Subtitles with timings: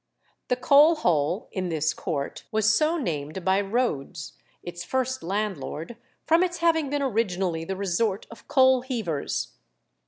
[0.47, 6.41] The Coal Hole, in this court, was so named by Rhodes, its first landlord, from
[6.41, 9.53] its having been originally the resort of coal heavers.